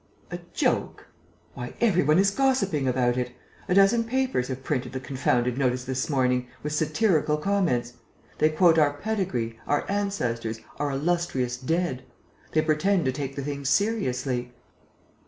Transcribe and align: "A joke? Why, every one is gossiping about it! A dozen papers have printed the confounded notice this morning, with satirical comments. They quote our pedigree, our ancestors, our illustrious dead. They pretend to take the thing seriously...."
"A 0.31 0.39
joke? 0.55 1.05
Why, 1.53 1.75
every 1.79 2.01
one 2.01 2.17
is 2.17 2.31
gossiping 2.31 2.87
about 2.87 3.17
it! 3.17 3.33
A 3.69 3.75
dozen 3.75 4.03
papers 4.03 4.47
have 4.47 4.63
printed 4.63 4.93
the 4.93 4.99
confounded 4.99 5.59
notice 5.59 5.83
this 5.83 6.09
morning, 6.09 6.47
with 6.63 6.73
satirical 6.73 7.37
comments. 7.37 7.93
They 8.39 8.49
quote 8.49 8.79
our 8.79 8.93
pedigree, 8.93 9.59
our 9.67 9.85
ancestors, 9.91 10.59
our 10.79 10.89
illustrious 10.89 11.55
dead. 11.55 12.01
They 12.53 12.63
pretend 12.63 13.05
to 13.05 13.11
take 13.11 13.35
the 13.35 13.43
thing 13.43 13.63
seriously...." 13.63 14.53